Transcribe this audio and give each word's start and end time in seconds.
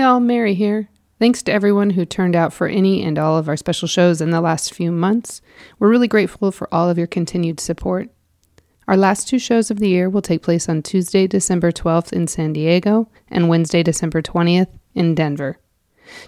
Hi, 0.00 0.06
all. 0.06 0.20
Mary 0.20 0.54
here. 0.54 0.88
Thanks 1.18 1.42
to 1.42 1.52
everyone 1.52 1.90
who 1.90 2.06
turned 2.06 2.34
out 2.34 2.54
for 2.54 2.66
any 2.66 3.02
and 3.02 3.18
all 3.18 3.36
of 3.36 3.50
our 3.50 3.56
special 3.58 3.86
shows 3.86 4.22
in 4.22 4.30
the 4.30 4.40
last 4.40 4.72
few 4.72 4.90
months. 4.90 5.42
We're 5.78 5.90
really 5.90 6.08
grateful 6.08 6.50
for 6.52 6.72
all 6.72 6.88
of 6.88 6.96
your 6.96 7.06
continued 7.06 7.60
support. 7.60 8.08
Our 8.88 8.96
last 8.96 9.28
two 9.28 9.38
shows 9.38 9.70
of 9.70 9.78
the 9.78 9.90
year 9.90 10.08
will 10.08 10.22
take 10.22 10.42
place 10.42 10.70
on 10.70 10.80
Tuesday, 10.80 11.26
December 11.26 11.70
12th 11.70 12.14
in 12.14 12.28
San 12.28 12.54
Diego 12.54 13.10
and 13.28 13.50
Wednesday, 13.50 13.82
December 13.82 14.22
20th 14.22 14.68
in 14.94 15.14
Denver. 15.14 15.58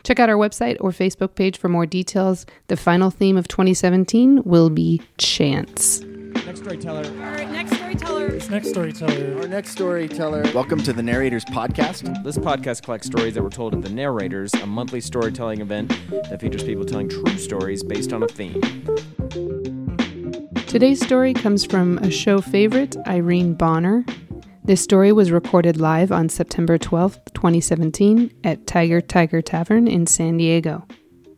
Check 0.02 0.20
out 0.20 0.28
our 0.28 0.36
website 0.36 0.76
or 0.78 0.90
Facebook 0.90 1.34
page 1.34 1.56
for 1.56 1.70
more 1.70 1.86
details. 1.86 2.44
The 2.66 2.76
final 2.76 3.10
theme 3.10 3.38
of 3.38 3.48
2017 3.48 4.42
will 4.44 4.68
be 4.68 5.00
chance. 5.16 6.02
Next 6.34 6.60
storyteller. 6.60 7.04
All 7.04 7.30
right, 7.30 7.50
next 7.50 7.74
storyteller. 7.74 8.28
Next 8.50 8.68
storyteller. 8.70 9.40
Our 9.40 9.48
next 9.48 9.70
storyteller. 9.70 10.42
Welcome 10.54 10.82
to 10.82 10.92
the 10.92 11.02
Narrators 11.02 11.44
Podcast. 11.44 12.24
This 12.24 12.38
podcast 12.38 12.82
collects 12.82 13.06
stories 13.06 13.34
that 13.34 13.42
were 13.42 13.50
told 13.50 13.74
at 13.74 13.82
the 13.82 13.90
Narrators, 13.90 14.52
a 14.54 14.66
monthly 14.66 15.00
storytelling 15.00 15.60
event 15.60 15.90
that 16.30 16.40
features 16.40 16.64
people 16.64 16.84
telling 16.84 17.08
true 17.08 17.36
stories 17.36 17.84
based 17.84 18.12
on 18.12 18.22
a 18.22 18.28
theme. 18.28 18.60
Today's 20.66 21.04
story 21.04 21.34
comes 21.34 21.64
from 21.64 21.98
a 21.98 22.10
show 22.10 22.40
favorite, 22.40 22.96
Irene 23.06 23.54
Bonner. 23.54 24.04
This 24.64 24.82
story 24.82 25.12
was 25.12 25.30
recorded 25.30 25.78
live 25.78 26.10
on 26.10 26.28
September 26.28 26.78
12th, 26.78 27.32
2017, 27.34 28.32
at 28.42 28.66
Tiger 28.66 29.00
Tiger 29.00 29.42
Tavern 29.42 29.86
in 29.86 30.06
San 30.06 30.38
Diego. 30.38 30.86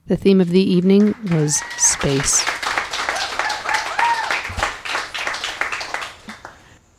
The 0.06 0.16
theme 0.16 0.40
of 0.40 0.50
the 0.50 0.62
evening 0.62 1.14
was 1.30 1.56
space. 1.76 2.44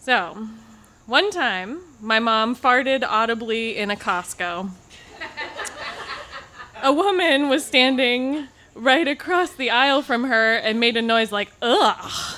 So, 0.05 0.49
one 1.07 1.31
time, 1.31 1.81
my 1.99 2.19
mom 2.19 2.55
farted 2.55 3.03
audibly 3.03 3.75
in 3.75 3.89
a 3.89 3.95
Costco. 3.95 4.69
a 6.83 6.93
woman 6.93 7.49
was 7.49 7.65
standing 7.65 8.47
right 8.75 9.07
across 9.07 9.53
the 9.53 9.71
aisle 9.71 10.03
from 10.03 10.25
her 10.25 10.57
and 10.57 10.79
made 10.79 10.95
a 10.95 11.01
noise 11.01 11.31
like, 11.31 11.51
ugh. 11.59 12.37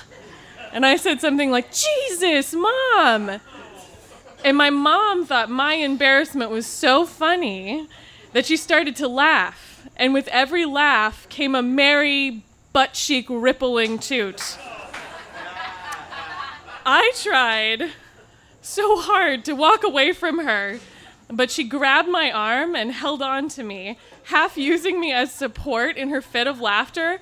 And 0.72 0.86
I 0.86 0.96
said 0.96 1.20
something 1.20 1.50
like, 1.50 1.70
Jesus, 1.70 2.54
mom. 2.54 3.38
And 4.42 4.56
my 4.56 4.70
mom 4.70 5.26
thought 5.26 5.50
my 5.50 5.74
embarrassment 5.74 6.50
was 6.50 6.66
so 6.66 7.04
funny 7.04 7.86
that 8.32 8.46
she 8.46 8.56
started 8.56 8.96
to 8.96 9.08
laugh. 9.08 9.86
And 9.94 10.14
with 10.14 10.28
every 10.28 10.64
laugh 10.64 11.28
came 11.28 11.54
a 11.54 11.60
merry, 11.60 12.44
butt 12.72 12.94
cheek 12.94 13.26
rippling 13.28 13.98
toot. 13.98 14.56
I 16.90 17.12
tried 17.16 17.90
so 18.62 18.98
hard 18.98 19.44
to 19.44 19.52
walk 19.52 19.84
away 19.84 20.14
from 20.14 20.38
her, 20.38 20.80
but 21.28 21.50
she 21.50 21.62
grabbed 21.62 22.08
my 22.08 22.32
arm 22.32 22.74
and 22.74 22.92
held 22.92 23.20
on 23.20 23.50
to 23.50 23.62
me, 23.62 23.98
half 24.24 24.56
using 24.56 24.98
me 24.98 25.12
as 25.12 25.30
support 25.30 25.98
in 25.98 26.08
her 26.08 26.22
fit 26.22 26.46
of 26.46 26.62
laughter 26.62 27.20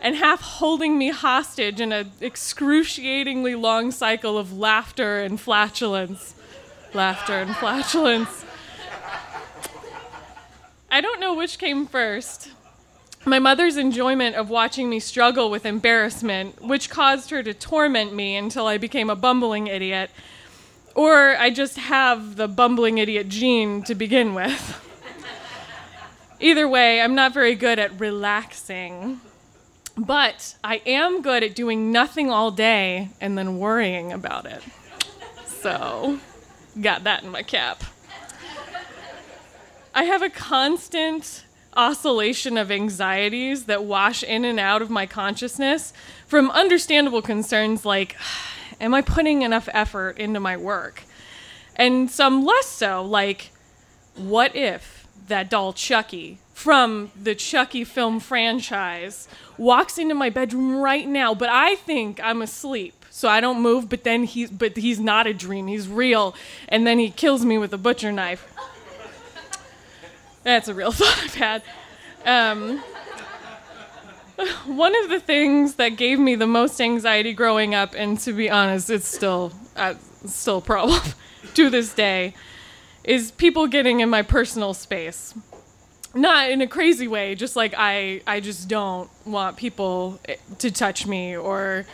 and 0.00 0.14
half 0.14 0.40
holding 0.40 0.96
me 0.96 1.08
hostage 1.08 1.80
in 1.80 1.90
an 1.90 2.12
excruciatingly 2.20 3.56
long 3.56 3.90
cycle 3.90 4.38
of 4.38 4.56
laughter 4.56 5.18
and 5.18 5.40
flatulence. 5.40 6.36
Laughter 6.94 7.40
and 7.40 7.56
flatulence. 7.56 8.44
I 10.92 11.00
don't 11.00 11.18
know 11.18 11.34
which 11.34 11.58
came 11.58 11.88
first. 11.88 12.50
My 13.28 13.38
mother's 13.38 13.76
enjoyment 13.76 14.36
of 14.36 14.48
watching 14.48 14.88
me 14.88 15.00
struggle 15.00 15.50
with 15.50 15.66
embarrassment, 15.66 16.62
which 16.62 16.88
caused 16.88 17.28
her 17.28 17.42
to 17.42 17.52
torment 17.52 18.14
me 18.14 18.36
until 18.36 18.66
I 18.66 18.78
became 18.78 19.10
a 19.10 19.14
bumbling 19.14 19.66
idiot, 19.66 20.10
or 20.94 21.36
I 21.36 21.50
just 21.50 21.76
have 21.76 22.36
the 22.36 22.48
bumbling 22.48 22.96
idiot 22.96 23.28
gene 23.28 23.82
to 23.82 23.94
begin 23.94 24.32
with. 24.34 24.82
Either 26.40 26.66
way, 26.66 27.02
I'm 27.02 27.14
not 27.14 27.34
very 27.34 27.54
good 27.54 27.78
at 27.78 28.00
relaxing. 28.00 29.20
But 29.94 30.56
I 30.64 30.80
am 30.86 31.20
good 31.20 31.42
at 31.42 31.54
doing 31.54 31.92
nothing 31.92 32.30
all 32.30 32.50
day 32.50 33.10
and 33.20 33.36
then 33.36 33.58
worrying 33.58 34.10
about 34.10 34.46
it. 34.46 34.62
So, 35.44 36.18
got 36.80 37.04
that 37.04 37.24
in 37.24 37.28
my 37.28 37.42
cap. 37.42 37.84
I 39.94 40.04
have 40.04 40.22
a 40.22 40.30
constant 40.30 41.44
oscillation 41.76 42.56
of 42.56 42.70
anxieties 42.70 43.64
that 43.64 43.84
wash 43.84 44.22
in 44.22 44.44
and 44.44 44.58
out 44.58 44.82
of 44.82 44.90
my 44.90 45.06
consciousness 45.06 45.92
from 46.26 46.50
understandable 46.50 47.22
concerns 47.22 47.84
like, 47.84 48.16
am 48.80 48.94
I 48.94 49.02
putting 49.02 49.42
enough 49.42 49.68
effort 49.72 50.18
into 50.18 50.40
my 50.40 50.56
work? 50.56 51.04
And 51.76 52.10
some 52.10 52.44
less 52.44 52.66
so, 52.66 53.04
like, 53.04 53.50
what 54.16 54.54
if 54.56 55.06
that 55.28 55.48
doll 55.48 55.72
Chucky 55.72 56.38
from 56.52 57.12
the 57.14 57.36
Chucky 57.36 57.84
film 57.84 58.18
franchise 58.18 59.28
walks 59.56 59.96
into 59.96 60.14
my 60.14 60.28
bedroom 60.28 60.76
right 60.76 61.06
now, 61.06 61.32
but 61.32 61.48
I 61.48 61.76
think 61.76 62.18
I'm 62.20 62.42
asleep. 62.42 62.94
So 63.10 63.28
I 63.28 63.40
don't 63.40 63.60
move, 63.60 63.88
but 63.88 64.04
then 64.04 64.24
he's 64.24 64.50
but 64.50 64.76
he's 64.76 65.00
not 65.00 65.26
a 65.26 65.34
dream. 65.34 65.66
He's 65.66 65.88
real, 65.88 66.34
and 66.68 66.86
then 66.86 66.98
he 66.98 67.10
kills 67.10 67.44
me 67.44 67.58
with 67.58 67.72
a 67.72 67.78
butcher 67.78 68.12
knife. 68.12 68.52
That's 70.42 70.68
a 70.68 70.74
real 70.74 70.92
thought 70.92 71.20
I've 71.22 71.34
had. 71.34 71.62
Um, 72.24 72.82
one 74.66 74.94
of 75.02 75.10
the 75.10 75.20
things 75.20 75.74
that 75.74 75.90
gave 75.90 76.18
me 76.18 76.34
the 76.34 76.46
most 76.46 76.80
anxiety 76.80 77.32
growing 77.32 77.74
up, 77.74 77.94
and 77.96 78.18
to 78.20 78.32
be 78.32 78.48
honest, 78.50 78.90
it's 78.90 79.08
still 79.08 79.52
uh, 79.76 79.94
still 80.26 80.58
a 80.58 80.62
problem 80.62 81.00
to 81.54 81.70
this 81.70 81.94
day, 81.94 82.34
is 83.04 83.30
people 83.32 83.66
getting 83.66 84.00
in 84.00 84.08
my 84.08 84.22
personal 84.22 84.74
space. 84.74 85.34
Not 86.14 86.50
in 86.50 86.62
a 86.62 86.66
crazy 86.66 87.06
way, 87.06 87.34
just 87.34 87.54
like 87.54 87.74
I, 87.76 88.22
I 88.26 88.40
just 88.40 88.68
don't 88.68 89.10
want 89.26 89.56
people 89.56 90.18
eh, 90.26 90.36
to 90.58 90.70
touch 90.70 91.06
me 91.06 91.36
or, 91.36 91.84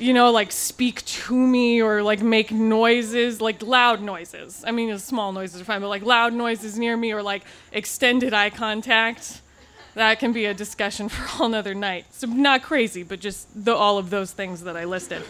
you 0.00 0.12
know, 0.12 0.30
like 0.30 0.50
speak 0.50 1.04
to 1.04 1.34
me 1.34 1.82
or 1.82 2.02
like 2.02 2.22
make 2.22 2.50
noises, 2.50 3.40
like 3.40 3.62
loud 3.62 4.00
noises. 4.00 4.64
I 4.66 4.70
mean, 4.70 4.96
small 4.98 5.32
noises 5.32 5.60
are 5.60 5.64
fine, 5.64 5.80
but 5.80 5.88
like 5.88 6.02
loud 6.02 6.32
noises 6.32 6.78
near 6.78 6.96
me 6.96 7.12
or 7.12 7.22
like 7.22 7.42
extended 7.72 8.32
eye 8.32 8.50
contact 8.50 9.40
that 9.94 10.18
can 10.18 10.32
be 10.32 10.44
a 10.46 10.54
discussion 10.54 11.08
for 11.10 11.22
a 11.22 11.28
whole 11.28 11.48
nother 11.48 11.74
night. 11.74 12.06
So 12.10 12.26
not 12.26 12.62
crazy, 12.62 13.02
but 13.02 13.20
just 13.20 13.64
the, 13.64 13.74
all 13.74 13.98
of 13.98 14.10
those 14.10 14.32
things 14.32 14.62
that 14.62 14.76
I 14.76 14.84
listed. 14.84 15.22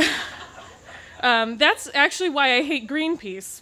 um, 1.20 1.58
that's 1.58 1.88
actually 1.94 2.30
why 2.30 2.56
I 2.56 2.62
hate 2.62 2.88
Greenpeace. 2.88 3.60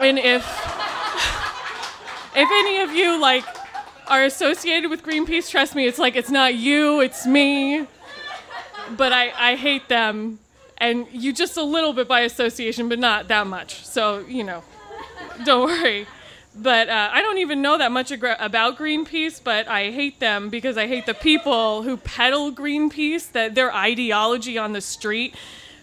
And 0.00 0.18
if 0.18 0.44
if 2.36 2.48
any 2.50 2.80
of 2.80 2.90
you 2.92 3.20
like 3.20 3.44
are 4.08 4.24
associated 4.24 4.90
with 4.90 5.02
Greenpeace, 5.02 5.50
trust 5.50 5.74
me, 5.74 5.86
it's 5.86 5.98
like 5.98 6.16
it's 6.16 6.30
not 6.30 6.54
you, 6.54 7.00
it's 7.00 7.26
me. 7.26 7.86
But 8.96 9.12
I, 9.12 9.32
I 9.36 9.56
hate 9.56 9.88
them, 9.88 10.38
and 10.78 11.06
you 11.12 11.32
just 11.32 11.56
a 11.56 11.62
little 11.62 11.92
bit 11.92 12.08
by 12.08 12.20
association, 12.20 12.88
but 12.88 12.98
not 12.98 13.28
that 13.28 13.46
much. 13.46 13.84
So 13.86 14.18
you 14.26 14.44
know, 14.44 14.62
don't 15.44 15.66
worry 15.82 16.06
but 16.56 16.88
uh, 16.88 17.10
I 17.12 17.20
don't 17.20 17.38
even 17.38 17.62
know 17.62 17.78
that 17.78 17.90
much 17.90 18.12
ag- 18.12 18.36
about 18.38 18.78
Greenpeace, 18.78 19.42
but 19.42 19.66
I 19.66 19.90
hate 19.90 20.20
them 20.20 20.50
because 20.50 20.76
I 20.78 20.86
hate 20.86 21.06
the 21.06 21.14
people 21.14 21.82
who 21.82 21.96
peddle 21.96 22.52
Greenpeace, 22.52 23.32
that 23.32 23.54
their 23.54 23.74
ideology 23.74 24.56
on 24.56 24.72
the 24.72 24.80
street. 24.80 25.34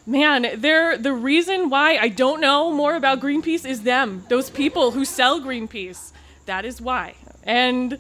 Man, 0.06 0.48
they're 0.56 0.98
the 0.98 1.14
reason 1.14 1.70
why 1.70 1.98
I 1.98 2.08
don't 2.08 2.40
know 2.40 2.72
more 2.72 2.96
about 2.96 3.20
Greenpeace 3.20 3.66
is 3.68 3.84
them, 3.84 4.26
those 4.30 4.50
people 4.50 4.92
who 4.92 5.04
sell 5.06 5.42
Greenpeace. 5.42 6.12
That 6.46 6.66
is 6.66 6.82
why. 6.82 7.16
And 7.44 7.98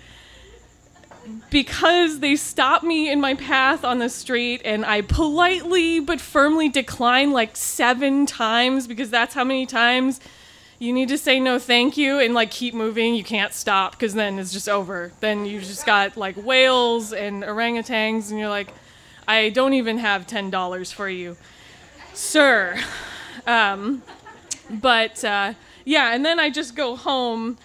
because 1.49 2.19
they 2.19 2.35
stop 2.35 2.83
me 2.83 3.11
in 3.11 3.19
my 3.19 3.33
path 3.33 3.83
on 3.83 3.99
the 3.99 4.09
street 4.09 4.61
and 4.63 4.85
I 4.85 5.01
politely 5.01 5.99
but 5.99 6.21
firmly 6.21 6.69
decline 6.69 7.31
like 7.31 7.55
seven 7.55 8.25
times 8.25 8.87
because 8.87 9.09
that's 9.09 9.33
how 9.33 9.43
many 9.43 9.65
times 9.65 10.19
you 10.79 10.93
need 10.93 11.09
to 11.09 11.17
say 11.17 11.39
no 11.39 11.59
thank 11.59 11.97
you 11.97 12.19
and 12.19 12.33
like 12.33 12.51
keep 12.51 12.73
moving. 12.73 13.15
You 13.15 13.23
can't 13.23 13.53
stop 13.53 13.91
because 13.91 14.13
then 14.13 14.39
it's 14.39 14.51
just 14.51 14.67
over. 14.67 15.11
Then 15.19 15.45
you 15.45 15.59
just 15.59 15.85
got 15.85 16.17
like 16.17 16.35
whales 16.35 17.13
and 17.13 17.43
orangutans 17.43 18.29
and 18.29 18.39
you're 18.39 18.49
like 18.49 18.73
i 19.27 19.49
don't 19.49 19.73
even 19.73 19.97
have 19.99 20.27
$10 20.27 20.93
for 20.93 21.09
you 21.09 21.37
sir. 22.13 22.79
Um, 23.47 24.03
but 24.69 25.23
uh, 25.23 25.53
yeah 25.85 26.13
and 26.13 26.25
then 26.25 26.39
i 26.39 26.49
just 26.49 26.75
go 26.75 26.95
home 26.95 27.57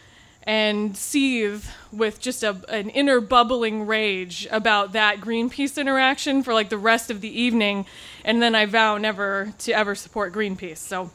and 0.46 0.96
seethe 0.96 1.64
with 1.92 2.20
just 2.20 2.42
a, 2.42 2.56
an 2.68 2.88
inner 2.90 3.20
bubbling 3.20 3.86
rage 3.86 4.46
about 4.50 4.92
that 4.92 5.20
greenpeace 5.20 5.78
interaction 5.78 6.42
for 6.42 6.54
like 6.54 6.68
the 6.68 6.78
rest 6.78 7.10
of 7.10 7.20
the 7.20 7.40
evening 7.40 7.84
and 8.24 8.40
then 8.40 8.54
i 8.54 8.64
vow 8.64 8.96
never 8.96 9.52
to 9.58 9.72
ever 9.72 9.94
support 9.94 10.32
greenpeace 10.32 10.78
so 10.78 11.10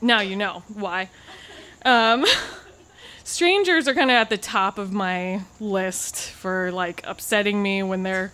now 0.00 0.20
you 0.20 0.36
know 0.36 0.62
why. 0.72 1.10
Um, 1.84 2.24
strangers 3.24 3.88
are 3.88 3.94
kind 3.94 4.10
of 4.10 4.14
at 4.14 4.30
the 4.30 4.38
top 4.38 4.78
of 4.78 4.92
my 4.92 5.42
list 5.60 6.30
for 6.30 6.70
like 6.72 7.02
upsetting 7.04 7.62
me 7.62 7.82
when 7.82 8.02
they're 8.02 8.32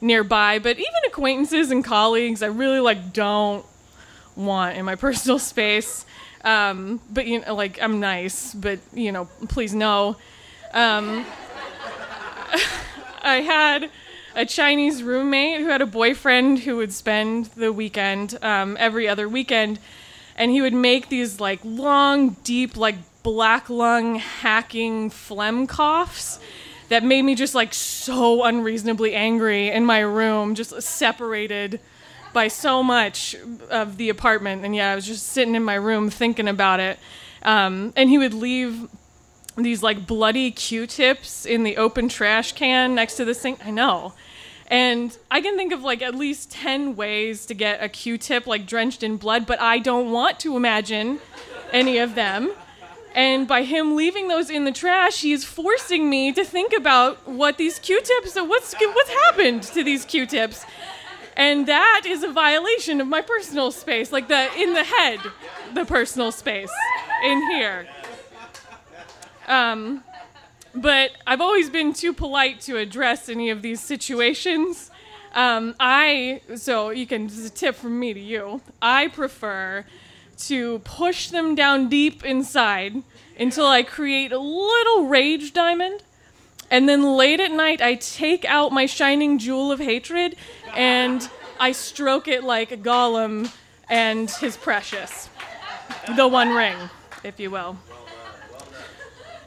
nearby, 0.00 0.58
but 0.58 0.78
even 0.78 1.00
acquaintances 1.06 1.70
and 1.70 1.84
colleagues, 1.84 2.42
I 2.42 2.48
really 2.48 2.80
like 2.80 3.12
don't 3.12 3.64
want 4.36 4.76
in 4.76 4.84
my 4.84 4.94
personal 4.96 5.38
space. 5.38 6.04
Um, 6.44 7.00
but 7.10 7.26
you 7.26 7.40
know, 7.40 7.54
like 7.54 7.80
I'm 7.82 8.00
nice, 8.00 8.54
but 8.54 8.78
you 8.92 9.10
know, 9.10 9.26
please 9.48 9.74
no. 9.74 10.16
Um, 10.72 11.24
I 13.22 13.36
had 13.36 13.90
a 14.36 14.44
Chinese 14.44 15.02
roommate 15.02 15.60
who 15.60 15.68
had 15.68 15.80
a 15.80 15.86
boyfriend 15.86 16.60
who 16.60 16.76
would 16.76 16.92
spend 16.92 17.46
the 17.56 17.72
weekend 17.72 18.38
um, 18.42 18.76
every 18.78 19.08
other 19.08 19.28
weekend, 19.28 19.78
and 20.36 20.50
he 20.50 20.60
would 20.60 20.74
make 20.74 21.08
these 21.08 21.40
like 21.40 21.60
long, 21.64 22.30
deep, 22.44 22.76
like 22.76 22.96
black 23.22 23.70
lung 23.70 24.16
hacking 24.16 25.08
phlegm 25.08 25.66
coughs 25.66 26.38
that 26.90 27.02
made 27.02 27.22
me 27.22 27.34
just 27.34 27.54
like 27.54 27.72
so 27.72 28.44
unreasonably 28.44 29.14
angry 29.14 29.70
in 29.70 29.86
my 29.86 30.00
room, 30.00 30.54
just 30.54 30.80
separated 30.82 31.80
by 32.34 32.48
so 32.48 32.82
much 32.82 33.34
of 33.70 33.96
the 33.96 34.10
apartment. 34.10 34.64
And 34.64 34.76
yeah, 34.76 34.92
I 34.92 34.94
was 34.94 35.06
just 35.06 35.28
sitting 35.28 35.54
in 35.54 35.62
my 35.62 35.76
room 35.76 36.10
thinking 36.10 36.48
about 36.48 36.80
it. 36.80 36.98
Um, 37.42 37.94
and 37.96 38.10
he 38.10 38.18
would 38.18 38.34
leave 38.34 38.88
these 39.56 39.82
like 39.82 40.06
bloody 40.06 40.50
Q-tips 40.50 41.46
in 41.46 41.62
the 41.62 41.76
open 41.76 42.08
trash 42.08 42.52
can 42.52 42.94
next 42.94 43.16
to 43.16 43.24
the 43.24 43.34
sink. 43.34 43.64
I 43.64 43.70
know. 43.70 44.12
And 44.66 45.16
I 45.30 45.40
can 45.40 45.56
think 45.56 45.72
of 45.72 45.82
like 45.82 46.02
at 46.02 46.14
least 46.14 46.50
10 46.50 46.96
ways 46.96 47.46
to 47.46 47.54
get 47.54 47.82
a 47.82 47.88
Q-tip 47.88 48.46
like 48.46 48.66
drenched 48.66 49.02
in 49.02 49.16
blood, 49.16 49.46
but 49.46 49.60
I 49.60 49.78
don't 49.78 50.10
want 50.10 50.40
to 50.40 50.56
imagine 50.56 51.20
any 51.72 51.98
of 51.98 52.14
them. 52.14 52.50
And 53.14 53.46
by 53.46 53.62
him 53.62 53.94
leaving 53.94 54.26
those 54.26 54.50
in 54.50 54.64
the 54.64 54.72
trash, 54.72 55.20
he 55.20 55.32
is 55.32 55.44
forcing 55.44 56.10
me 56.10 56.32
to 56.32 56.44
think 56.44 56.72
about 56.76 57.28
what 57.28 57.58
these 57.58 57.78
Q-tips, 57.78 58.34
what's 58.34 58.74
what's 58.74 59.10
happened 59.10 59.62
to 59.62 59.84
these 59.84 60.04
Q-tips. 60.04 60.64
And 61.36 61.66
that 61.66 62.02
is 62.06 62.22
a 62.22 62.30
violation 62.32 63.00
of 63.00 63.08
my 63.08 63.20
personal 63.20 63.72
space, 63.72 64.12
like 64.12 64.28
the 64.28 64.48
in 64.56 64.72
the 64.72 64.84
head, 64.84 65.20
the 65.74 65.84
personal 65.84 66.30
space 66.30 66.70
in 67.24 67.40
here. 67.50 67.86
Um, 69.48 70.04
but 70.74 71.10
I've 71.26 71.40
always 71.40 71.70
been 71.70 71.92
too 71.92 72.12
polite 72.12 72.60
to 72.62 72.76
address 72.76 73.28
any 73.28 73.50
of 73.50 73.62
these 73.62 73.80
situations. 73.80 74.90
Um, 75.34 75.74
I 75.80 76.40
so 76.54 76.90
you 76.90 77.06
can 77.06 77.26
this 77.26 77.38
is 77.38 77.46
a 77.46 77.50
tip 77.50 77.74
from 77.74 77.98
me 77.98 78.14
to 78.14 78.20
you. 78.20 78.60
I 78.80 79.08
prefer 79.08 79.84
to 80.36 80.78
push 80.80 81.28
them 81.30 81.54
down 81.54 81.88
deep 81.88 82.24
inside 82.24 83.02
until 83.38 83.66
I 83.66 83.82
create 83.82 84.32
a 84.32 84.38
little 84.38 85.06
rage 85.06 85.52
diamond. 85.52 86.02
And 86.70 86.88
then 86.88 87.16
late 87.16 87.40
at 87.40 87.52
night, 87.52 87.80
I 87.80 87.94
take 87.94 88.44
out 88.44 88.72
my 88.72 88.86
shining 88.86 89.38
jewel 89.38 89.70
of 89.70 89.80
hatred 89.80 90.34
and 90.76 91.28
I 91.58 91.72
stroke 91.72 92.28
it 92.28 92.44
like 92.44 92.70
Gollum 92.82 93.52
and 93.88 94.30
his 94.30 94.56
precious. 94.56 95.28
The 96.16 96.28
One 96.28 96.50
Ring, 96.50 96.76
if 97.22 97.38
you 97.40 97.50
will. 97.50 97.78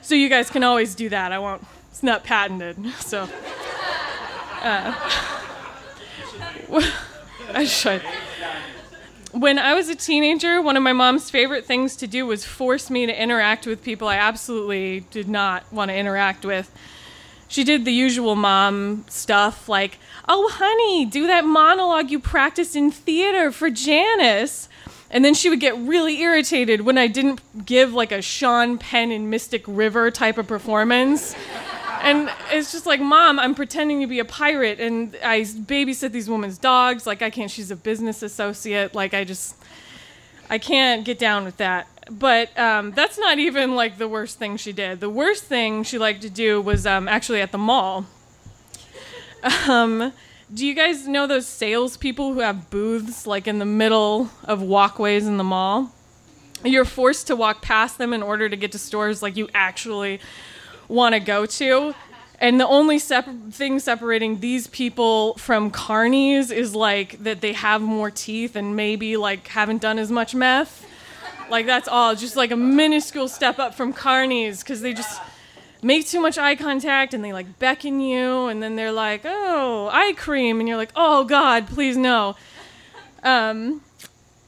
So 0.02 0.16
you 0.16 0.30
guys 0.30 0.50
can 0.50 0.64
always 0.64 0.96
do 0.96 1.10
that. 1.10 1.32
I 1.32 1.40
won't, 1.40 1.66
it's 1.90 2.04
not 2.04 2.24
patented. 2.24 2.78
So. 3.00 3.28
Uh, 4.62 4.94
I 7.54 7.64
should 7.64 8.02
when 9.40 9.60
I 9.60 9.74
was 9.74 9.90
a 9.90 9.96
teenager, 9.96 10.62
one 10.62 10.78
of 10.78 10.84
my 10.84 10.94
mom's 10.94 11.30
favorite 11.30 11.66
things 11.66 11.96
to 11.98 12.08
do 12.08 12.26
was 12.26 12.46
force 12.46 12.90
me 12.90 13.06
to 13.06 13.22
interact 13.22 13.68
with 13.68 13.84
people 13.84 14.08
I 14.08 14.16
absolutely 14.16 15.02
did 15.12 15.28
not 15.28 15.72
want 15.72 15.90
to 15.90 15.96
interact 15.96 16.46
with. 16.46 16.72
She 17.48 17.64
did 17.64 17.86
the 17.86 17.94
usual 17.94 18.36
mom 18.36 19.06
stuff 19.08 19.70
like, 19.70 20.00
oh, 20.28 20.50
honey, 20.54 21.06
do 21.06 21.28
that 21.28 21.46
monologue 21.46 22.12
you 22.12 22.20
practiced 22.20 22.76
in 22.76 22.92
theater 22.92 23.52
for 23.52 23.70
Janice. 23.70 24.68
And 25.10 25.24
then 25.24 25.34
she 25.34 25.50
would 25.50 25.62
get 25.62 25.78
really 25.78 26.20
irritated 26.20 26.82
when 26.82 26.98
I 26.98 27.08
didn't 27.08 27.66
give 27.66 27.94
like 27.94 28.12
a 28.12 28.22
Sean 28.22 28.78
Penn 28.78 29.12
in 29.12 29.30
Mystic 29.30 29.64
River 29.66 30.12
type 30.12 30.38
of 30.38 30.48
performance 30.48 31.36
and 32.02 32.30
it's 32.52 32.72
just 32.72 32.86
like, 32.86 33.00
Mom, 33.00 33.40
I'm 33.40 33.56
pretending 33.56 34.02
to 34.02 34.08
be 34.08 34.20
a 34.20 34.26
pirate, 34.26 34.80
and 34.80 35.18
I 35.24 35.42
babysit 35.42 36.12
these 36.12 36.30
women's 36.30 36.58
dogs. 36.58 37.08
Like, 37.08 37.22
I 37.22 37.30
can't. 37.30 37.50
She's 37.50 37.72
a 37.72 37.76
business 37.76 38.22
associate. 38.22 38.94
Like, 38.94 39.14
I 39.14 39.24
just, 39.24 39.56
I 40.50 40.58
can't 40.58 41.04
get 41.04 41.20
down 41.20 41.44
with 41.46 41.58
that. 41.58 41.88
But 42.10 42.58
um, 42.58 42.92
that's 42.92 43.18
not 43.18 43.40
even 43.40 43.76
like 43.76 43.98
the 43.98 44.08
worst 44.08 44.38
thing 44.40 44.58
she 44.58 44.72
did. 44.72 45.00
The 45.00 45.10
worst 45.10 45.44
thing 45.44 45.84
she 45.84 45.98
liked 45.98 46.22
to 46.22 46.30
do 46.30 46.62
was 46.62 46.86
um, 46.86 47.08
actually 47.08 47.42
at 47.42 47.52
the 47.52 47.58
mall. 47.58 48.06
Um, 49.68 50.14
do 50.54 50.66
you 50.66 50.74
guys 50.74 51.08
know 51.08 51.28
those 51.28 51.46
salespeople 51.46 52.34
who 52.34 52.40
have 52.40 52.70
booths 52.70 53.28
like 53.28 53.48
in 53.48 53.60
the 53.60 53.66
middle 53.66 54.30
of 54.46 54.62
walkways 54.62 55.28
in 55.28 55.38
the 55.38 55.44
mall? 55.44 55.94
You're 56.64 56.86
forced 56.86 57.28
to 57.28 57.36
walk 57.36 57.62
past 57.62 57.98
them 57.98 58.14
in 58.14 58.24
order 58.24 58.50
to 58.50 58.56
get 58.56 58.72
to 58.72 58.80
stores 58.80 59.22
like 59.22 59.36
you 59.36 59.50
actually 59.54 60.20
want 60.88 61.14
to 61.14 61.20
go 61.20 61.46
to. 61.46 61.94
And 62.40 62.60
the 62.60 62.68
only 62.68 63.00
sep- 63.00 63.30
thing 63.52 63.80
separating 63.80 64.40
these 64.40 64.68
people 64.68 65.36
from 65.36 65.72
carnies 65.72 66.52
is 66.52 66.76
like 66.76 67.22
that 67.24 67.42
they 67.42 67.54
have 67.54 67.82
more 67.82 68.12
teeth 68.12 68.56
and 68.56 68.76
maybe 68.76 69.18
like 69.18 69.48
haven't 69.48 69.82
done 69.82 70.00
as 70.00 70.12
much 70.12 70.34
meth. 70.34 70.86
Like 71.50 71.66
that's 71.66 71.88
all, 71.88 72.16
just 72.16 72.36
like 72.36 72.52
a 72.52 72.58
minuscule 72.58 73.28
step 73.28 73.60
up 73.60 73.74
from 73.74 73.94
carnies 73.94 74.60
because 74.60 74.82
they 74.82 74.94
just 74.94 75.22
make 75.82 76.08
too 76.08 76.20
much 76.20 76.38
eye 76.38 76.56
contact 76.56 77.14
and 77.14 77.24
they 77.24 77.34
like 77.34 77.60
beckon 77.60 78.00
you 78.00 78.48
and 78.48 78.62
then 78.62 78.76
they're 78.76 78.92
like, 78.92 79.22
oh, 79.24 79.90
eye 79.92 80.14
cream. 80.18 80.60
And 80.60 80.68
you're 80.68 80.78
like, 80.78 80.92
oh 80.96 81.24
God, 81.24 81.68
please 81.68 81.98
no. 81.98 82.36
Um, 83.24 83.82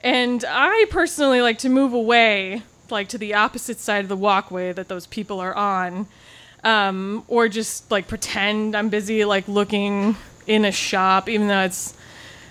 and 0.01 0.43
I 0.47 0.85
personally 0.89 1.41
like 1.41 1.57
to 1.59 1.69
move 1.69 1.93
away, 1.93 2.63
like 2.89 3.09
to 3.09 3.17
the 3.17 3.33
opposite 3.33 3.79
side 3.79 4.03
of 4.03 4.09
the 4.09 4.17
walkway 4.17 4.73
that 4.73 4.87
those 4.87 5.05
people 5.07 5.39
are 5.39 5.55
on 5.55 6.07
um, 6.63 7.23
or 7.27 7.47
just 7.47 7.89
like 7.91 8.07
pretend 8.07 8.75
I'm 8.75 8.89
busy 8.89 9.25
like 9.25 9.47
looking 9.47 10.15
in 10.47 10.65
a 10.65 10.71
shop, 10.71 11.29
even 11.29 11.47
though 11.47 11.61
it's 11.61 11.95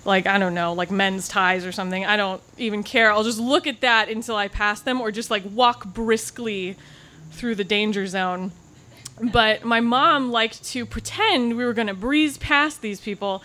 like 0.08 0.26
I 0.26 0.38
don't 0.38 0.54
know, 0.54 0.72
like 0.72 0.90
men's 0.90 1.28
ties 1.28 1.64
or 1.66 1.70
something. 1.70 2.04
I 2.04 2.16
don't 2.16 2.42
even 2.56 2.82
care. 2.82 3.12
I'll 3.12 3.22
just 3.22 3.38
look 3.38 3.66
at 3.66 3.82
that 3.82 4.08
until 4.08 4.34
I 4.34 4.48
pass 4.48 4.80
them, 4.80 5.00
or 5.00 5.12
just 5.12 5.30
like 5.30 5.44
walk 5.52 5.86
briskly 5.86 6.76
through 7.30 7.54
the 7.54 7.64
danger 7.64 8.06
zone. 8.06 8.50
But 9.20 9.64
my 9.64 9.80
mom 9.80 10.32
liked 10.32 10.64
to 10.66 10.86
pretend 10.86 11.56
we 11.56 11.64
were 11.64 11.74
gonna 11.74 11.94
breeze 11.94 12.38
past 12.38 12.80
these 12.80 13.00
people. 13.00 13.42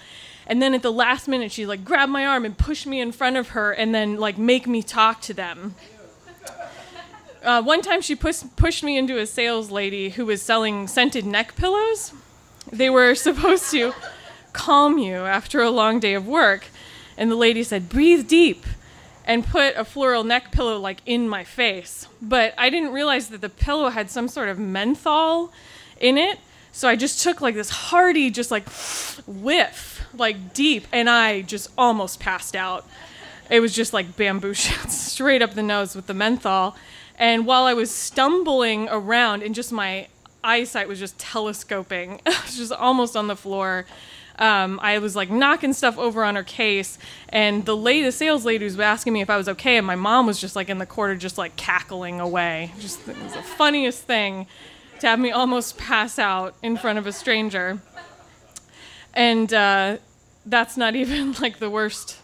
And 0.47 0.61
then 0.61 0.73
at 0.73 0.81
the 0.81 0.91
last 0.91 1.27
minute, 1.27 1.51
she'd 1.51 1.67
like 1.67 1.85
grab 1.85 2.09
my 2.09 2.25
arm 2.25 2.45
and 2.45 2.57
push 2.57 2.85
me 2.85 2.99
in 2.99 3.11
front 3.11 3.37
of 3.37 3.49
her 3.49 3.71
and 3.71 3.93
then 3.93 4.17
like 4.17 4.37
make 4.37 4.65
me 4.65 4.81
talk 4.81 5.21
to 5.21 5.33
them. 5.33 5.75
Uh, 7.43 7.61
one 7.61 7.81
time 7.81 8.01
she 8.01 8.15
push, 8.15 8.41
pushed 8.55 8.83
me 8.83 8.97
into 8.97 9.19
a 9.19 9.25
sales 9.25 9.69
lady 9.69 10.11
who 10.11 10.25
was 10.25 10.41
selling 10.41 10.87
scented 10.87 11.25
neck 11.25 11.55
pillows. 11.57 12.13
They 12.71 12.89
were 12.89 13.15
supposed 13.27 13.69
to 13.71 13.93
calm 14.53 14.97
you 14.97 15.15
after 15.15 15.61
a 15.61 15.69
long 15.69 15.99
day 15.99 16.13
of 16.13 16.27
work. 16.27 16.67
And 17.17 17.29
the 17.29 17.35
lady 17.35 17.63
said, 17.63 17.89
breathe 17.89 18.27
deep, 18.27 18.65
and 19.25 19.45
put 19.45 19.75
a 19.75 19.85
floral 19.85 20.23
neck 20.23 20.51
pillow 20.51 20.79
like 20.79 21.01
in 21.05 21.29
my 21.29 21.43
face. 21.43 22.07
But 22.21 22.53
I 22.57 22.69
didn't 22.69 22.91
realize 22.91 23.29
that 23.29 23.41
the 23.41 23.49
pillow 23.49 23.89
had 23.89 24.09
some 24.09 24.27
sort 24.27 24.49
of 24.49 24.59
menthol 24.59 25.51
in 25.99 26.17
it. 26.17 26.39
So 26.71 26.87
I 26.87 26.95
just 26.95 27.21
took 27.21 27.39
like 27.39 27.55
this 27.55 27.69
hearty, 27.69 28.31
just 28.31 28.49
like 28.49 28.67
whiff, 29.27 30.05
like 30.13 30.53
deep, 30.53 30.87
and 30.91 31.09
I 31.09 31.41
just 31.41 31.69
almost 31.77 32.19
passed 32.19 32.55
out. 32.55 32.87
It 33.49 33.59
was 33.59 33.75
just 33.75 33.93
like 33.93 34.17
bamboo 34.17 34.53
shoots 34.55 34.97
straight 34.97 35.41
up 35.41 35.53
the 35.53 35.63
nose 35.63 35.95
with 35.95 36.07
the 36.07 36.13
menthol. 36.13 36.75
And 37.17 37.45
while 37.45 37.65
I 37.65 37.73
was 37.73 37.91
stumbling 37.91 38.87
around 38.89 39.43
and 39.43 39.53
just 39.53 39.71
my 39.71 40.07
eyesight 40.43 40.87
was 40.87 40.99
just 40.99 41.17
telescoping, 41.19 42.21
I 42.25 42.41
was 42.43 42.57
just 42.57 42.71
almost 42.71 43.15
on 43.15 43.27
the 43.27 43.35
floor. 43.35 43.85
Um, 44.39 44.79
I 44.81 44.97
was 44.99 45.15
like 45.15 45.29
knocking 45.29 45.73
stuff 45.73 45.97
over 45.97 46.23
on 46.23 46.35
her 46.35 46.43
case, 46.43 46.97
and 47.29 47.65
the 47.65 47.75
lady, 47.75 48.03
the 48.03 48.11
sales 48.11 48.45
lady, 48.45 48.65
was 48.65 48.79
asking 48.79 49.13
me 49.13 49.21
if 49.21 49.29
I 49.29 49.37
was 49.37 49.47
okay, 49.49 49.77
and 49.77 49.85
my 49.85 49.95
mom 49.95 50.25
was 50.25 50.39
just 50.39 50.55
like 50.55 50.69
in 50.69 50.79
the 50.79 50.85
corner, 50.85 51.15
just 51.15 51.37
like 51.37 51.55
cackling 51.55 52.19
away. 52.19 52.71
Just 52.79 53.07
it 53.07 53.17
was 53.21 53.33
the 53.33 53.43
funniest 53.43 54.03
thing 54.03 54.47
to 54.99 55.07
have 55.07 55.19
me 55.19 55.31
almost 55.31 55.77
pass 55.77 56.17
out 56.17 56.55
in 56.63 56.77
front 56.77 56.97
of 56.97 57.05
a 57.05 57.11
stranger. 57.11 57.79
And 59.13 59.53
uh, 59.53 59.97
that's 60.45 60.77
not 60.77 60.95
even 61.03 61.33
like 61.33 61.59
the 61.59 61.69
worst, 61.69 62.17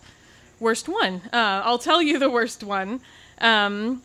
worst 0.59 0.89
one. 0.89 1.21
Uh, 1.31 1.61
I'll 1.63 1.79
tell 1.79 2.01
you 2.01 2.17
the 2.17 2.29
worst 2.29 2.63
one. 2.63 3.01
Um, 3.39 4.01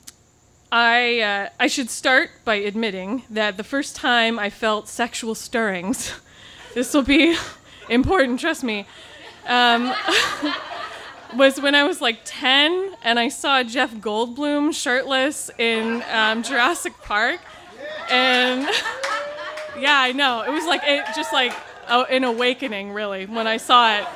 I 0.71 1.21
uh, 1.21 1.49
I 1.61 1.69
should 1.69 1.89
start 1.89 2.31
by 2.45 2.57
admitting 2.57 3.23
that 3.31 3.57
the 3.57 3.65
first 3.65 3.95
time 3.95 4.41
I 4.41 4.51
felt 4.51 4.89
sexual 4.89 5.37
stirrings, 5.37 6.13
this 6.75 6.93
will 6.93 7.03
be 7.03 7.37
important, 7.89 8.41
trust 8.41 8.65
me, 8.65 8.87
um, 9.47 9.93
was 11.37 11.61
when 11.61 11.75
I 11.75 11.85
was 11.85 12.01
like 12.01 12.21
10 12.25 12.95
and 13.03 13.19
I 13.19 13.29
saw 13.29 13.63
Jeff 13.63 13.93
Goldblum 13.95 14.73
shirtless 14.75 15.51
in 15.59 16.03
um, 16.11 16.43
Jurassic 16.43 16.95
Park, 17.03 17.41
and 18.11 18.63
yeah, 19.79 19.99
I 20.01 20.13
know. 20.13 20.43
It 20.43 20.51
was 20.51 20.65
like 20.67 20.83
it 20.85 21.05
just 21.15 21.33
like 21.33 21.53
an 21.89 22.25
awakening 22.25 22.93
really 22.93 23.27
when 23.27 23.47
I 23.47 23.57
saw 23.57 23.97
it. 23.99 24.07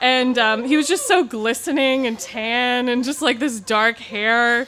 And 0.00 0.38
um, 0.38 0.64
he 0.64 0.76
was 0.76 0.86
just 0.86 1.08
so 1.08 1.24
glistening 1.24 2.06
and 2.06 2.18
tan 2.18 2.88
and 2.88 3.02
just 3.02 3.20
like 3.20 3.40
this 3.40 3.58
dark 3.58 3.98
hair 3.98 4.66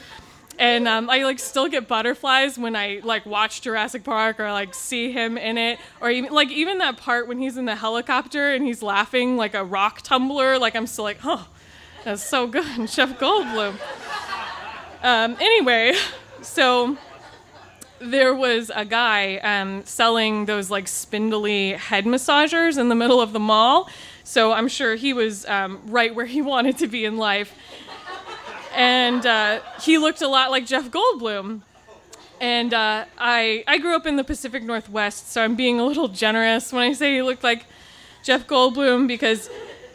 and 0.61 0.87
um, 0.87 1.09
I 1.09 1.23
like 1.23 1.39
still 1.39 1.67
get 1.67 1.87
butterflies 1.87 2.55
when 2.55 2.75
I 2.75 3.01
like 3.03 3.25
watch 3.25 3.61
Jurassic 3.61 4.03
Park 4.03 4.39
or 4.39 4.51
like 4.51 4.75
see 4.75 5.11
him 5.11 5.35
in 5.35 5.57
it, 5.57 5.79
or 5.99 6.11
even 6.11 6.31
like 6.31 6.51
even 6.51 6.77
that 6.77 6.97
part 6.97 7.27
when 7.27 7.39
he's 7.39 7.57
in 7.57 7.65
the 7.65 7.75
helicopter 7.75 8.51
and 8.53 8.63
he's 8.63 8.83
laughing 8.83 9.37
like 9.37 9.55
a 9.55 9.63
rock 9.65 10.03
tumbler. 10.03 10.59
Like 10.59 10.75
I'm 10.75 10.85
still 10.85 11.03
like, 11.03 11.17
oh, 11.23 11.47
that's 12.03 12.21
so 12.21 12.45
good, 12.45 12.63
Jeff 12.87 13.17
Goldblum. 13.17 13.73
Um, 15.01 15.35
anyway, 15.39 15.95
so 16.43 16.95
there 17.97 18.35
was 18.35 18.71
a 18.75 18.85
guy 18.85 19.37
um, 19.37 19.83
selling 19.85 20.45
those 20.45 20.69
like 20.69 20.87
spindly 20.87 21.71
head 21.71 22.05
massagers 22.05 22.77
in 22.77 22.87
the 22.89 22.95
middle 22.95 23.19
of 23.19 23.33
the 23.33 23.39
mall. 23.39 23.89
So 24.23 24.51
I'm 24.51 24.67
sure 24.67 24.95
he 24.95 25.11
was 25.11 25.43
um, 25.47 25.81
right 25.87 26.13
where 26.13 26.27
he 26.27 26.41
wanted 26.43 26.77
to 26.77 26.87
be 26.87 27.03
in 27.03 27.17
life. 27.17 27.55
And 28.73 29.25
uh, 29.25 29.61
he 29.81 29.97
looked 29.97 30.21
a 30.21 30.27
lot 30.27 30.51
like 30.51 30.65
Jeff 30.65 30.89
Goldblum. 30.89 31.61
And 32.39 32.73
uh, 32.73 33.05
I, 33.19 33.63
I 33.67 33.77
grew 33.77 33.95
up 33.95 34.07
in 34.07 34.15
the 34.15 34.23
Pacific 34.23 34.63
Northwest, 34.63 35.31
so 35.31 35.43
I'm 35.43 35.55
being 35.55 35.79
a 35.79 35.85
little 35.85 36.07
generous 36.07 36.73
when 36.73 36.81
I 36.81 36.93
say 36.93 37.13
he 37.13 37.21
looked 37.21 37.43
like 37.43 37.65
Jeff 38.23 38.47
Goldblum 38.47 39.07
because 39.07 39.47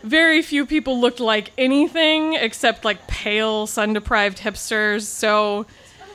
very 0.04 0.42
few 0.42 0.64
people 0.64 1.00
looked 1.00 1.18
like 1.18 1.50
anything 1.58 2.34
except 2.34 2.84
like 2.84 3.08
pale, 3.08 3.66
sun 3.66 3.94
deprived 3.94 4.38
hipsters. 4.38 5.02
So 5.02 5.66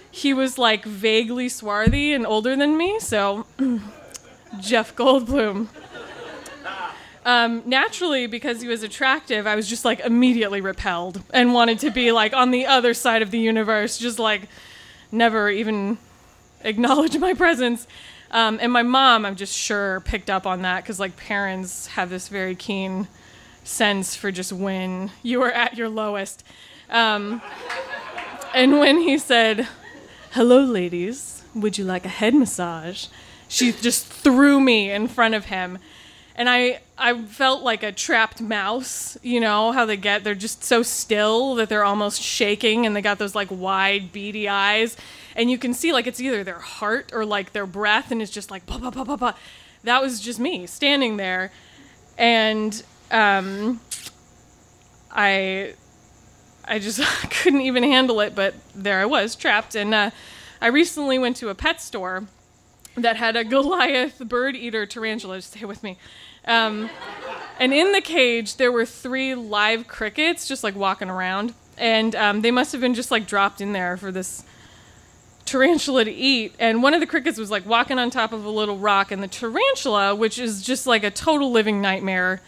he 0.09 0.33
was 0.33 0.57
like 0.57 0.85
vaguely 0.85 1.49
swarthy 1.49 2.13
and 2.13 2.25
older 2.25 2.55
than 2.55 2.77
me, 2.77 2.99
so 2.99 3.45
Jeff 4.59 4.95
Goldblum. 4.95 5.67
Um, 7.23 7.61
naturally, 7.65 8.25
because 8.25 8.61
he 8.61 8.67
was 8.67 8.81
attractive, 8.81 9.45
I 9.45 9.55
was 9.55 9.67
just 9.67 9.85
like 9.85 9.99
immediately 9.99 10.59
repelled 10.59 11.21
and 11.33 11.53
wanted 11.53 11.79
to 11.79 11.91
be 11.91 12.11
like 12.11 12.33
on 12.33 12.51
the 12.51 12.65
other 12.65 12.93
side 12.93 13.21
of 13.21 13.29
the 13.29 13.39
universe, 13.39 13.97
just 13.97 14.17
like 14.17 14.47
never 15.11 15.49
even 15.49 15.97
acknowledge 16.63 17.17
my 17.17 17.33
presence. 17.33 17.87
Um, 18.31 18.59
and 18.61 18.71
my 18.71 18.83
mom, 18.83 19.25
I'm 19.25 19.35
just 19.35 19.55
sure, 19.55 19.99
picked 20.01 20.29
up 20.29 20.47
on 20.47 20.61
that 20.63 20.83
because 20.83 20.99
like 20.99 21.17
parents 21.17 21.87
have 21.87 22.09
this 22.09 22.27
very 22.27 22.55
keen 22.55 23.07
sense 23.63 24.15
for 24.15 24.31
just 24.31 24.51
when 24.51 25.11
you 25.21 25.41
are 25.43 25.51
at 25.51 25.77
your 25.77 25.89
lowest. 25.89 26.43
Um, 26.89 27.41
and 28.53 28.79
when 28.79 28.97
he 28.97 29.17
said, 29.17 29.67
Hello, 30.31 30.63
ladies. 30.63 31.43
Would 31.53 31.77
you 31.77 31.83
like 31.83 32.05
a 32.05 32.09
head 32.09 32.33
massage? 32.33 33.07
She 33.49 33.73
just 33.73 34.07
threw 34.07 34.61
me 34.61 34.89
in 34.89 35.09
front 35.09 35.35
of 35.35 35.45
him. 35.45 35.77
And 36.35 36.49
I, 36.49 36.79
I 36.97 37.21
felt 37.21 37.61
like 37.61 37.83
a 37.83 37.91
trapped 37.91 38.41
mouse, 38.41 39.17
you 39.21 39.39
know, 39.39 39.71
how 39.71 39.85
they 39.85 39.97
get, 39.97 40.23
they're 40.23 40.33
just 40.35 40.63
so 40.63 40.81
still 40.81 41.55
that 41.55 41.69
they're 41.69 41.83
almost 41.83 42.21
shaking 42.21 42.85
and 42.85 42.95
they 42.95 43.01
got 43.01 43.19
those 43.19 43.35
like 43.35 43.49
wide, 43.51 44.11
beady 44.11 44.47
eyes. 44.47 44.95
And 45.35 45.51
you 45.51 45.57
can 45.57 45.73
see 45.73 45.91
like 45.91 46.07
it's 46.07 46.21
either 46.21 46.43
their 46.43 46.59
heart 46.59 47.11
or 47.13 47.25
like 47.25 47.53
their 47.53 47.65
breath 47.65 48.11
and 48.11 48.21
it's 48.21 48.31
just 48.31 48.49
like, 48.49 48.65
bah, 48.65 48.79
bah, 48.79 48.91
bah, 48.91 49.03
bah, 49.03 49.17
bah. 49.17 49.33
That 49.83 50.01
was 50.01 50.19
just 50.19 50.39
me 50.39 50.67
standing 50.67 51.17
there. 51.17 51.51
And 52.17 52.81
um, 53.09 53.79
I 55.11 55.73
I 56.65 56.79
just 56.79 57.01
couldn't 57.29 57.61
even 57.61 57.83
handle 57.83 58.21
it, 58.21 58.35
but 58.35 58.53
there 58.73 58.99
I 58.99 59.05
was, 59.05 59.35
trapped. 59.35 59.75
And 59.75 59.93
uh, 59.93 60.11
I 60.61 60.67
recently 60.67 61.19
went 61.19 61.35
to 61.37 61.49
a 61.49 61.55
pet 61.55 61.81
store 61.81 62.27
that 62.95 63.17
had 63.17 63.35
a 63.35 63.43
Goliath 63.43 64.19
bird 64.19 64.55
eater 64.55 64.85
tarantula. 64.85 65.41
Stay 65.41 65.65
with 65.65 65.83
me. 65.83 65.97
Um, 66.45 66.89
and 67.59 67.73
in 67.73 67.91
the 67.91 68.01
cage, 68.01 68.57
there 68.57 68.71
were 68.71 68.85
three 68.85 69.35
live 69.35 69.87
crickets 69.87 70.47
just 70.47 70.63
like 70.63 70.75
walking 70.75 71.09
around. 71.09 71.53
And 71.77 72.15
um, 72.15 72.41
they 72.41 72.51
must 72.51 72.71
have 72.71 72.81
been 72.81 72.93
just 72.93 73.11
like 73.11 73.27
dropped 73.27 73.61
in 73.61 73.73
there 73.73 73.97
for 73.97 74.11
this 74.11 74.43
tarantula 75.45 76.05
to 76.05 76.11
eat. 76.11 76.53
And 76.59 76.83
one 76.83 76.93
of 76.93 76.99
the 76.99 77.07
crickets 77.07 77.37
was 77.37 77.51
like 77.51 77.65
walking 77.65 77.99
on 77.99 78.09
top 78.09 78.33
of 78.33 78.45
a 78.45 78.49
little 78.49 78.77
rock. 78.77 79.11
And 79.11 79.21
the 79.21 79.27
tarantula, 79.27 80.15
which 80.15 80.37
is 80.39 80.61
just 80.61 80.85
like 80.85 81.03
a 81.03 81.11
total 81.11 81.51
living 81.51 81.81
nightmare, 81.81 82.41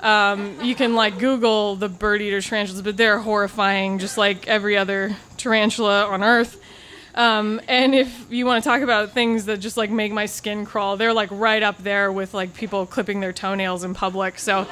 um, 0.00 0.62
you 0.62 0.74
can 0.74 0.94
like 0.94 1.18
Google 1.18 1.76
the 1.76 1.88
bird 1.88 2.20
eater 2.20 2.40
tarantulas, 2.40 2.82
but 2.82 2.96
they're 2.96 3.18
horrifying, 3.18 3.98
just 3.98 4.18
like 4.18 4.46
every 4.46 4.76
other 4.76 5.16
tarantula 5.36 6.06
on 6.06 6.22
Earth. 6.22 6.60
Um, 7.16 7.60
and 7.66 7.94
if 7.94 8.30
you 8.30 8.44
want 8.44 8.62
to 8.62 8.68
talk 8.68 8.82
about 8.82 9.12
things 9.12 9.46
that 9.46 9.58
just 9.58 9.76
like 9.76 9.90
make 9.90 10.12
my 10.12 10.26
skin 10.26 10.66
crawl, 10.66 10.96
they're 10.98 11.14
like 11.14 11.30
right 11.32 11.62
up 11.62 11.78
there 11.78 12.12
with 12.12 12.34
like 12.34 12.52
people 12.54 12.84
clipping 12.84 13.20
their 13.20 13.32
toenails 13.32 13.84
in 13.84 13.94
public. 13.94 14.38
So 14.38 14.66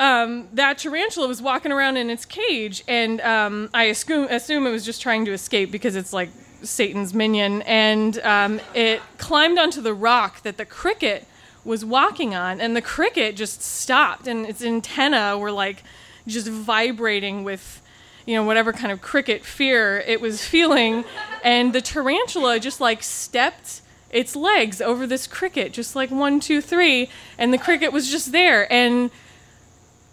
um, 0.00 0.48
that 0.54 0.78
tarantula 0.78 1.28
was 1.28 1.40
walking 1.40 1.70
around 1.70 1.98
in 1.98 2.10
its 2.10 2.24
cage, 2.24 2.82
and 2.88 3.20
um, 3.20 3.70
I 3.74 3.84
assume, 3.84 4.28
assume 4.30 4.66
it 4.66 4.70
was 4.70 4.84
just 4.84 5.02
trying 5.02 5.24
to 5.26 5.32
escape 5.32 5.70
because 5.70 5.94
it's 5.94 6.12
like 6.12 6.30
Satan's 6.62 7.14
minion, 7.14 7.62
and 7.62 8.18
um, 8.20 8.60
it 8.74 9.02
climbed 9.18 9.58
onto 9.58 9.80
the 9.82 9.94
rock 9.94 10.42
that 10.42 10.56
the 10.56 10.64
cricket 10.64 11.26
was 11.64 11.84
walking 11.84 12.34
on, 12.34 12.60
and 12.60 12.74
the 12.74 12.82
cricket 12.82 13.36
just 13.36 13.62
stopped, 13.62 14.26
and 14.26 14.46
its 14.46 14.62
antenna 14.64 15.38
were 15.38 15.52
like 15.52 15.82
just 16.26 16.48
vibrating 16.48 17.44
with, 17.44 17.82
you 18.26 18.34
know, 18.34 18.44
whatever 18.44 18.72
kind 18.72 18.92
of 18.92 19.00
cricket 19.00 19.44
fear 19.44 19.98
it 20.06 20.20
was 20.20 20.44
feeling, 20.44 21.04
and 21.42 21.72
the 21.72 21.80
tarantula 21.80 22.60
just 22.60 22.80
like 22.80 23.02
stepped 23.02 23.80
its 24.10 24.34
legs 24.34 24.80
over 24.80 25.06
this 25.06 25.26
cricket, 25.26 25.72
just 25.72 25.94
like 25.94 26.10
one, 26.10 26.40
two, 26.40 26.60
three, 26.60 27.08
and 27.38 27.52
the 27.52 27.58
cricket 27.58 27.92
was 27.92 28.10
just 28.10 28.32
there, 28.32 28.70
and 28.72 29.10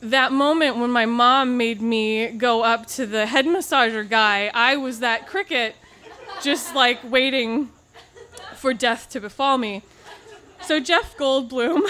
that 0.02 0.32
moment 0.32 0.78
when 0.78 0.92
my 0.92 1.06
mom 1.06 1.58
made 1.58 1.82
me 1.82 2.28
go 2.28 2.64
up 2.64 2.86
to 2.86 3.06
the 3.06 3.26
head 3.26 3.46
massager 3.46 4.08
guy, 4.08 4.52
I 4.54 4.76
was 4.78 5.00
that 5.00 5.28
cricket 5.28 5.76
just 6.42 6.76
like 6.76 7.00
waiting 7.10 7.70
for 8.56 8.74
death 8.74 9.10
to 9.10 9.20
befall 9.20 9.58
me. 9.58 9.82
So 10.62 10.80
Jeff 10.80 11.18
Goldblum, 11.18 11.82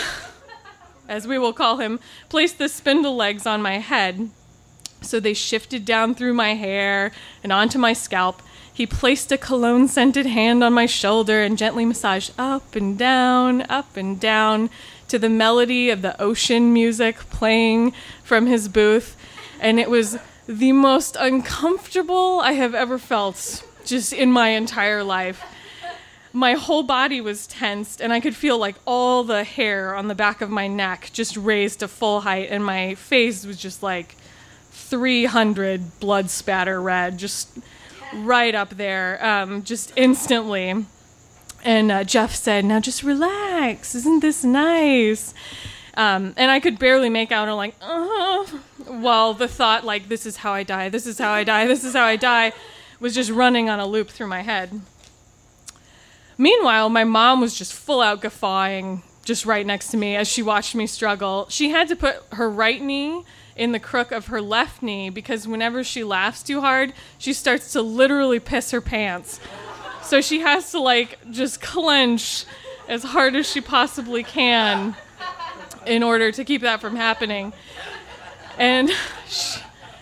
as 1.10 1.28
we 1.28 1.38
will 1.38 1.54
call 1.54 1.78
him, 1.78 2.00
placed 2.30 2.58
the 2.58 2.70
spindle 2.70 3.16
legs 3.16 3.46
on 3.46 3.62
my 3.62 3.80
head. 3.80 4.30
So 5.02 5.20
they 5.20 5.34
shifted 5.34 5.86
down 5.86 6.16
through 6.16 6.34
my 6.34 6.56
hair 6.56 7.12
and 7.44 7.52
onto 7.52 7.78
my 7.78 7.94
scalp. 7.94 8.42
He 8.74 8.86
placed 8.86 9.32
a 9.32 9.38
cologne 9.38 9.88
scented 9.88 10.26
hand 10.26 10.64
on 10.64 10.74
my 10.74 10.86
shoulder 10.86 11.42
and 11.42 11.58
gently 11.58 11.86
massaged 11.86 12.32
up 12.38 12.76
and 12.76 12.98
down, 12.98 13.64
up 13.64 13.98
and 13.98 14.20
down 14.20 14.70
to 15.08 15.18
the 15.18 15.30
melody 15.30 15.90
of 15.90 16.02
the 16.02 16.20
ocean 16.22 16.74
music 16.74 17.18
playing 17.30 17.94
from 18.24 18.46
his 18.46 18.68
booth. 18.68 19.16
And 19.60 19.80
it 19.80 19.90
was 19.90 20.18
the 20.48 20.74
most 20.74 21.18
uncomfortable 21.20 22.40
I 22.40 22.54
have 22.54 22.76
ever 22.76 22.98
felt 22.98 23.66
just 23.86 24.14
in 24.14 24.32
my 24.32 24.50
entire 24.50 25.04
life 25.04 25.44
my 26.38 26.54
whole 26.54 26.84
body 26.84 27.20
was 27.20 27.48
tensed 27.48 28.00
and 28.00 28.14
I 28.14 28.20
could 28.20 28.36
feel 28.36 28.60
like 28.60 28.76
all 28.86 29.24
the 29.24 29.44
hair 29.44 29.96
on 29.96 30.08
the 30.08 30.14
back 30.14 30.40
of 30.42 30.52
my 30.52 30.68
neck 30.68 31.10
just 31.12 31.36
raised 31.36 31.80
to 31.80 31.88
full 31.88 32.22
height 32.22 32.50
and 32.52 32.64
my 32.64 32.94
face 32.94 33.44
was 33.44 33.58
just 33.58 33.82
like 33.82 34.16
300 34.78 36.00
blood 36.00 36.30
spatter 36.30 36.82
red, 36.82 37.18
just 37.18 37.50
right 38.14 38.56
up 38.56 38.70
there, 38.70 39.24
um, 39.26 39.64
just 39.64 39.92
instantly. 39.96 40.86
And 41.64 41.92
uh, 41.92 42.04
Jeff 42.04 42.34
said, 42.34 42.64
Now 42.64 42.80
just 42.80 43.04
relax. 43.04 43.96
Isn't 43.96 44.22
this 44.22 44.44
nice? 44.44 45.34
Um, 45.96 46.34
and 46.38 46.52
I 46.52 46.60
could 46.60 46.78
barely 46.78 47.10
make 47.10 47.32
out, 47.32 47.50
I'm 47.50 47.56
like, 47.56 47.76
uh, 47.82 48.46
while 48.86 49.34
the 49.34 49.48
thought, 49.48 49.84
like, 49.84 50.10
this 50.10 50.28
is 50.28 50.38
how 50.38 50.54
I 50.54 50.62
die, 50.62 50.90
this 50.90 51.08
is 51.08 51.18
how 51.18 51.32
I 51.32 51.44
die, 51.44 51.66
this 51.66 51.84
is 51.84 51.94
how 51.94 52.06
I 52.06 52.16
die, 52.16 52.54
was 53.00 53.16
just 53.16 53.32
running 53.32 53.68
on 53.68 53.80
a 53.80 53.88
loop 53.88 54.10
through 54.10 54.28
my 54.28 54.42
head. 54.42 54.80
Meanwhile, 56.38 56.90
my 56.90 57.04
mom 57.04 57.42
was 57.42 57.58
just 57.58 57.74
full 57.74 58.02
out 58.02 58.22
guffawing 58.22 59.02
just 59.26 59.44
right 59.44 59.66
next 59.66 59.90
to 59.90 59.98
me 59.98 60.16
as 60.16 60.28
she 60.28 60.44
watched 60.44 60.76
me 60.76 60.86
struggle. 60.86 61.48
She 61.50 61.72
had 61.72 61.88
to 61.88 61.96
put 61.96 62.24
her 62.34 62.48
right 62.48 62.82
knee 62.82 63.24
in 63.58 63.72
the 63.72 63.80
crook 63.80 64.12
of 64.12 64.28
her 64.28 64.42
left 64.42 64.82
knee 64.82 65.10
because 65.10 65.48
whenever 65.48 65.84
she 65.84 66.04
laughs 66.04 66.44
too 66.44 66.62
hard, 66.62 66.94
she 67.18 67.34
starts 67.34 67.74
to 67.74 67.82
literally 67.82 68.40
piss 68.40 68.72
her 68.72 68.82
pants. 68.82 69.40
So 70.04 70.22
she 70.22 70.40
has 70.40 70.72
to 70.72 70.80
like 70.80 71.18
just 71.32 71.60
clench 71.60 72.46
as 72.88 73.04
hard 73.04 73.36
as 73.36 73.50
she 73.50 73.60
possibly 73.60 74.24
can 74.24 74.96
in 75.86 76.04
order 76.04 76.32
to 76.32 76.46
keep 76.46 76.62
that 76.62 76.80
from 76.80 76.96
happening. 76.96 77.52
And 78.58 78.90
she, 79.28 79.60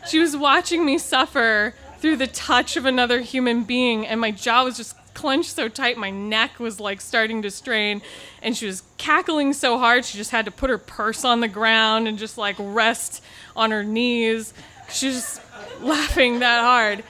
she 0.07 0.19
was 0.19 0.35
watching 0.35 0.85
me 0.85 0.97
suffer 0.97 1.73
through 1.99 2.17
the 2.17 2.27
touch 2.27 2.77
of 2.77 2.85
another 2.85 3.21
human 3.21 3.63
being, 3.63 4.05
and 4.05 4.21
my 4.21 4.31
jaw 4.31 4.63
was 4.63 4.77
just 4.77 4.95
clenched 5.15 5.55
so 5.55 5.69
tight 5.69 5.97
my 5.97 6.11
neck 6.11 6.59
was 6.59 6.79
like 6.79 6.99
starting 6.99 7.41
to 7.41 7.49
strain 7.49 8.01
and 8.41 8.55
she 8.55 8.65
was 8.65 8.83
cackling 8.97 9.53
so 9.53 9.79
hard 9.79 10.03
she 10.03 10.17
just 10.17 10.29
had 10.29 10.43
to 10.43 10.51
put 10.51 10.69
her 10.69 10.77
purse 10.77 11.23
on 11.23 11.39
the 11.39 11.47
ground 11.47 12.05
and 12.05 12.19
just 12.19 12.37
like 12.37 12.55
rest 12.59 13.23
on 13.55 13.71
her 13.71 13.83
knees. 13.83 14.53
She 14.89 15.07
was 15.07 15.15
just 15.15 15.41
laughing 15.81 16.39
that 16.39 16.61
hard. 16.61 17.03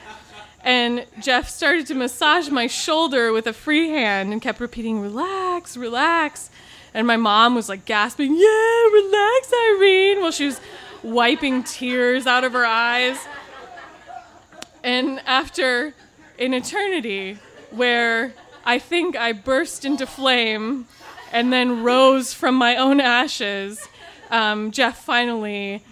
And 0.62 1.06
jeff 1.20 1.48
started 1.48 1.86
to 1.86 1.94
massage 1.94 2.48
my 2.48 2.66
shoulder 2.66 3.32
with 3.32 3.46
a 3.46 3.52
free 3.52 3.90
hand 3.90 4.32
and 4.32 4.42
kept 4.42 4.58
repeating 4.58 5.00
relax 5.00 5.76
relax. 5.76 6.50
And 6.92 7.06
my 7.06 7.16
mom 7.16 7.54
was 7.54 7.68
like 7.68 7.84
gasping 7.84 8.34
yeah 8.34 8.86
relax 8.92 9.52
irene. 9.70 10.20
While 10.20 10.32
she 10.32 10.46
was 10.46 10.60
wiping 11.02 11.62
tears 11.62 12.26
out 12.26 12.42
of 12.44 12.52
her 12.52 12.66
eyes. 12.66 13.18
And 14.82 15.20
after 15.26 15.94
in 16.38 16.52
eternity 16.54 17.38
where 17.70 18.34
I 18.64 18.78
think 18.78 19.16
I 19.16 19.32
burst 19.32 19.84
into 19.84 20.06
flame 20.06 20.86
and 21.32 21.52
then 21.52 21.82
rose 21.82 22.32
from 22.32 22.54
my 22.56 22.76
own 22.76 23.00
ashes, 23.00 23.88
um, 24.30 24.70
Jeff 24.70 25.04
finally 25.04 25.82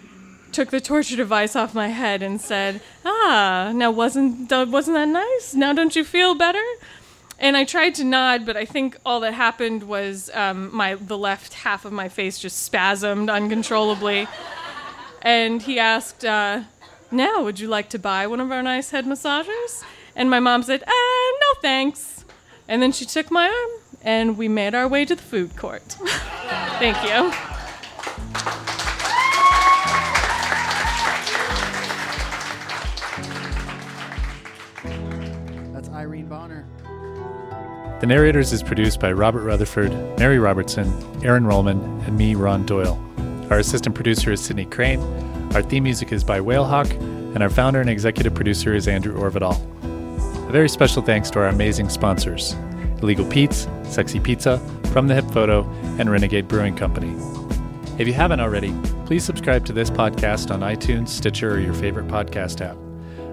took 0.55 0.71
the 0.71 0.79
torture 0.79 1.17
device 1.17 1.53
off 1.53 1.75
my 1.75 1.89
head 1.89 2.23
and 2.23 2.39
said, 2.39 2.79
"Ah, 3.03 3.73
now 3.75 3.91
wasn't 3.91 4.49
wasn't 4.51 4.95
that 4.95 5.09
nice? 5.09 5.53
Now 5.53 5.73
don't 5.73 5.95
you 5.95 6.05
feel 6.05 6.33
better?" 6.33 6.63
And 7.37 7.57
I 7.57 7.65
tried 7.65 7.93
to 7.95 8.05
nod, 8.05 8.45
but 8.45 8.55
I 8.55 8.63
think 8.63 8.97
all 9.05 9.19
that 9.19 9.33
happened 9.33 9.83
was 9.83 10.31
um, 10.33 10.73
my 10.73 10.95
the 10.95 11.17
left 11.17 11.53
half 11.65 11.83
of 11.83 11.91
my 11.91 12.07
face 12.07 12.39
just 12.39 12.57
spasmed 12.71 13.29
uncontrollably. 13.29 14.27
and 15.21 15.61
he 15.61 15.77
asked, 15.77 16.23
uh, 16.23 16.61
"Now, 17.11 17.43
would 17.43 17.59
you 17.59 17.67
like 17.67 17.89
to 17.89 17.99
buy 17.99 18.25
one 18.25 18.39
of 18.39 18.49
our 18.51 18.63
nice 18.63 18.91
head 18.91 19.05
massagers?" 19.05 19.83
And 20.15 20.29
my 20.29 20.39
mom 20.39 20.63
said, 20.63 20.83
"Ah, 20.87 21.33
no 21.43 21.61
thanks." 21.61 22.23
And 22.69 22.81
then 22.81 22.93
she 22.93 23.05
took 23.05 23.29
my 23.29 23.47
arm, 23.47 23.71
and 24.01 24.37
we 24.37 24.47
made 24.47 24.73
our 24.73 24.87
way 24.87 25.03
to 25.05 25.15
the 25.15 25.21
food 25.21 25.57
court. 25.57 25.83
Thank 26.79 26.97
you. 27.03 27.54
The 38.01 38.07
Narrators 38.07 38.51
is 38.51 38.61
produced 38.61 38.99
by 38.99 39.13
Robert 39.13 39.43
Rutherford, 39.43 39.91
Mary 40.19 40.37
Robertson, 40.37 40.91
Aaron 41.23 41.45
Rollman, 41.45 42.05
and 42.05 42.17
me, 42.17 42.35
Ron 42.35 42.65
Doyle. 42.65 43.01
Our 43.49 43.59
assistant 43.59 43.95
producer 43.95 44.33
is 44.33 44.41
Sydney 44.41 44.65
Crane. 44.65 44.99
Our 45.53 45.61
theme 45.61 45.83
music 45.83 46.11
is 46.11 46.21
by 46.21 46.41
Whalehawk, 46.41 46.91
and 46.91 47.41
our 47.41 47.49
founder 47.49 47.79
and 47.79 47.89
executive 47.89 48.35
producer 48.35 48.75
is 48.75 48.89
Andrew 48.89 49.17
Orvedahl. 49.17 49.55
A 50.49 50.51
very 50.51 50.67
special 50.67 51.01
thanks 51.01 51.29
to 51.31 51.39
our 51.39 51.47
amazing 51.47 51.87
sponsors 51.87 52.53
Illegal 53.01 53.25
Pete's, 53.25 53.67
Sexy 53.83 54.19
Pizza, 54.19 54.59
From 54.91 55.07
the 55.07 55.15
Hip 55.15 55.31
Photo, 55.31 55.63
and 55.97 56.11
Renegade 56.11 56.49
Brewing 56.49 56.75
Company. 56.75 57.15
If 57.97 58.07
you 58.07 58.13
haven't 58.13 58.41
already, 58.41 58.75
please 59.05 59.23
subscribe 59.23 59.65
to 59.67 59.73
this 59.73 59.89
podcast 59.89 60.51
on 60.51 60.59
iTunes, 60.59 61.07
Stitcher, 61.07 61.53
or 61.53 61.59
your 61.59 61.73
favorite 61.73 62.09
podcast 62.09 62.59
app. 62.59 62.84